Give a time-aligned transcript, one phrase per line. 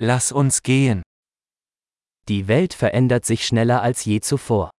[0.00, 1.02] Lass uns gehen.
[2.28, 4.70] Die Welt verändert sich schneller als je zuvor.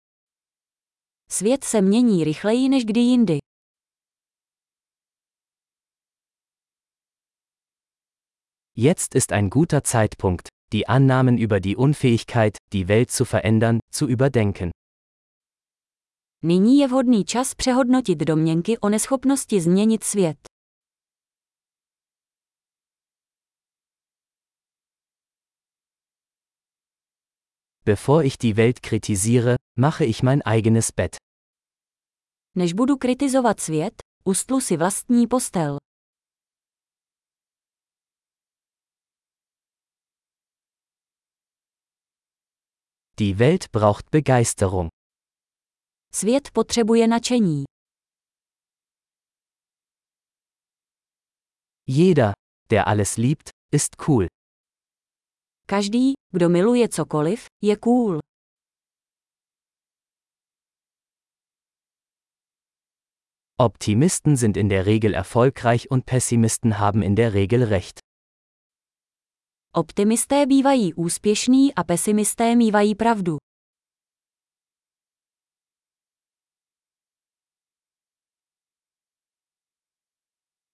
[1.30, 3.38] Svět se mění rychleji než kdy jindy.
[8.76, 14.06] Jetzt ist ein guter Zeitpunkt, die Annahmen über die Unfähigkeit, die Welt zu verändern, zu
[14.06, 14.70] überdenken.
[16.44, 20.57] Nyní je vhodný čas přehodnotit domněnky o neschopnosti změnit svět.
[27.88, 31.16] Bevor ich die Welt kritisiere, mache ich mein eigenes Bett.
[32.54, 35.78] Než budu kritizovat svět, ustlu si vlastní postel.
[43.18, 44.88] Die Welt braucht Begeisterung.
[46.12, 47.64] Svět potřebuje nadšení.
[51.86, 52.32] Jeder,
[52.70, 54.26] der alles liebt, ist cool.
[55.66, 58.20] Každý, kdo miluje cokoliv, je cool.
[63.60, 67.98] Optimisten sind in der Regel erfolgreich und Pessimisten haben in der Regel recht.
[69.74, 73.36] Optimisté bývají úspěšní a pesimisté mívají pravdu.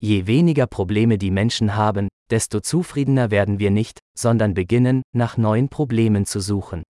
[0.01, 5.69] Je weniger Probleme die Menschen haben, desto zufriedener werden wir nicht, sondern beginnen, nach neuen
[5.69, 6.83] Problemen zu suchen.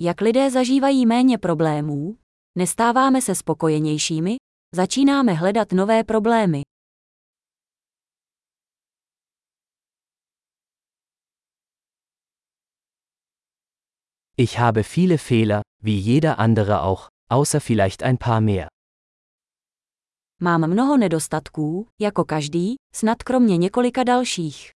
[0.00, 2.18] Jak lidé zažívají méně problémů,
[2.58, 4.36] nestáváme se spokojenějšími,
[4.74, 6.62] začínáme hledat nové problémy.
[14.40, 18.68] Ich habe viele Fehler, wie jeder andere auch, außer vielleicht ein paar mehr.
[20.40, 24.70] Mám mnoho nedostatků, jako každý, snad kromě několika dalších.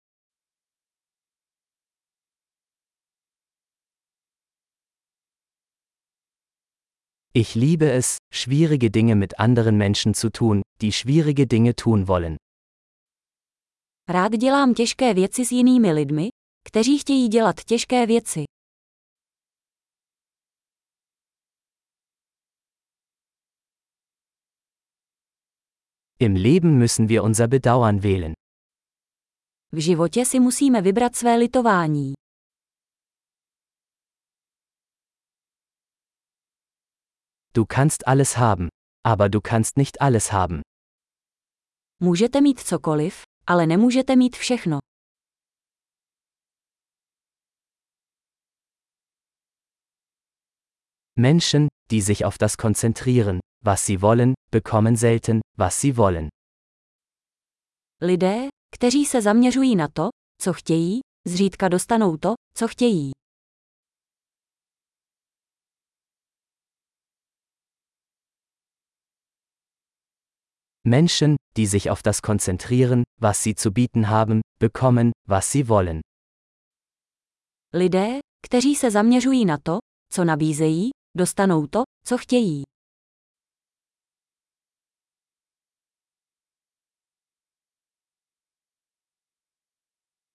[7.34, 12.36] Ich liebe es, schwierige Dinge mit anderen Menschen zu tun, die schwierige Dinge tun wollen.
[14.08, 16.28] Rád dělám těžké věci s jinými lidmi,
[16.68, 18.44] kteří chtějí dělat těžké věci.
[26.22, 28.34] Im Leben müssen wir unser Bedauern wählen.
[29.72, 32.12] V životě si musíme vybrat své litování.
[37.54, 38.68] Du kannst alles haben,
[39.04, 40.60] aber du kannst nicht alles haben.
[42.02, 44.78] Můžete mít cokoliv, ale nemůžete mít všechno.
[51.16, 56.28] Menschen, die sich auf das konzentrieren, was sie wollen, bekommen selten, was sie wollen.
[58.02, 60.08] Lidé, kteří se zaměřují na to,
[60.42, 63.10] co chtějí, zřídka dostanou to, co chtějí.
[70.84, 76.00] Menschen, die sich auf das konzentrieren, was sie zu bieten haben, bekommen, was sie wollen.
[77.74, 79.78] Lidé, kteří se zaměřují na to,
[80.12, 82.62] co nabízejí, dostanou to, co chtějí.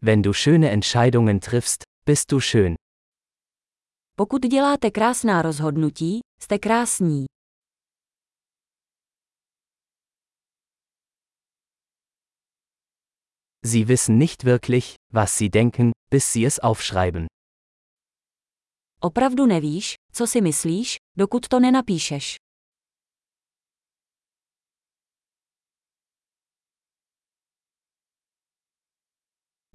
[0.03, 2.75] Wenn du schöne Entscheidungen triffst, bist du schön.
[4.17, 7.25] Pokud děláte krásná rozhodnutí, jste krásní.
[13.65, 17.27] Sie wissen nicht wirklich, was sie denken, bis sie es aufschreiben.
[19.01, 22.46] Opravdu nevíš, co si myslíš, dokud to nenapíšeš.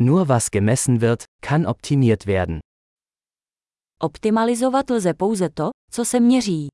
[0.01, 2.59] Nur was gemessen wird, kann optimiert werden.
[4.01, 6.69] Optimalizovat lze pouze to, co se měří.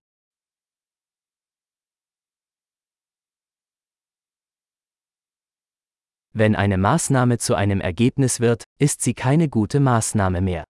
[6.34, 10.64] Wenn eine Maßnahme zu einem Ergebnis wird, ist sie keine gute Maßnahme mehr.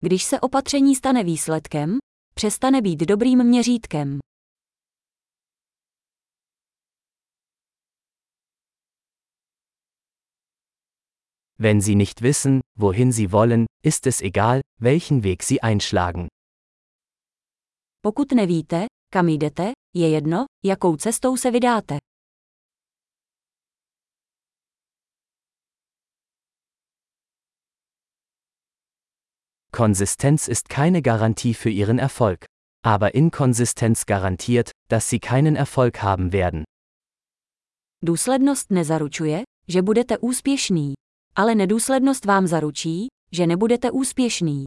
[0.00, 1.98] Když se opatření stane výsledkem,
[2.34, 4.23] přestane být dobrým měřítkem.
[11.58, 16.28] Wenn sie nicht wissen, wohin sie wollen, ist es egal, welchen Weg sie einschlagen.
[18.02, 21.98] Pokud nevíte, kam jdete, je jedno, jakou cestou se vydáte.
[29.72, 32.46] Konsistenz ist keine Garantie für ihren Erfolg.
[32.84, 36.64] Aber Inkonsistenz garantiert, dass sie keinen Erfolg haben werden.
[38.04, 40.94] Důslednost nezaručuje, že budete úspěšný,
[41.36, 44.64] ale nedůslednost vám zaručí, že nebudete úspěšný.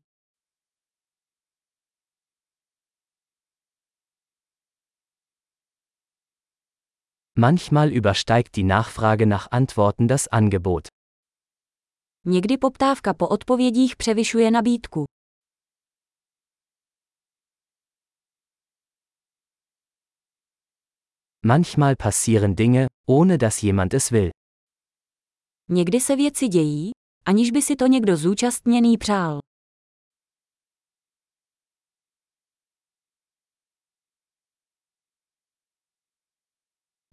[7.40, 10.88] Manchmal übersteigt die Nachfrage nach Antworten das Angebot.
[12.26, 15.06] Někdy poptávka po odpovědích převyšuje nabídku.
[21.46, 24.37] Manchmal passieren Dinge, ohne dass jemand es will.
[25.70, 26.92] Někdy se věci dějí,
[27.26, 29.40] aniž by si to někdo zúčastněný přál.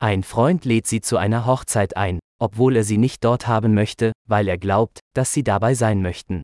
[0.01, 4.13] Ein Freund lädt sie zu einer Hochzeit ein, obwohl er sie nicht dort haben möchte,
[4.29, 6.41] weil er glaubt, dass sie dabei sein möchten.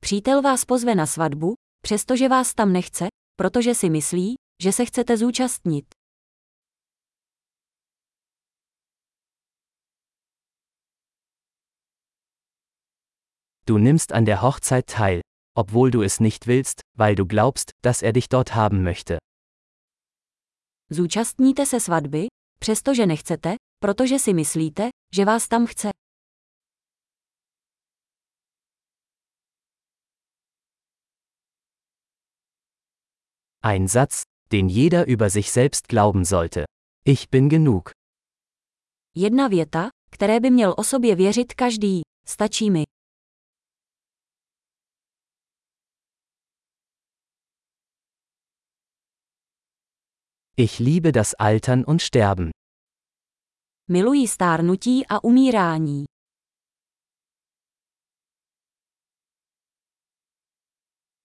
[0.00, 3.06] Přítel vás pozve na svatbu, přestože vás tam nechce,
[3.36, 5.99] protože si myslí, že se chcete zúčastnit.
[13.70, 15.20] Du nimmst an der Hochzeit teil,
[15.56, 19.18] obwohl du es nicht willst, weil du glaubst, dass er dich dort haben möchte.
[20.92, 22.26] Zúčastníte se svatby,
[22.60, 25.90] přestože nechcete, protože si myslíte, že vás tam chce.
[33.62, 36.64] Ein Satz, den jeder über sich selbst glauben sollte.
[37.04, 37.90] Ich bin genug.
[39.16, 42.00] Jedna věta, které by měl o sobě věřit každý.
[42.26, 42.89] Stačí mi.
[50.62, 52.50] Ich liebe das Altern und Sterben.
[53.88, 56.04] Miluji stárnutí a umírání.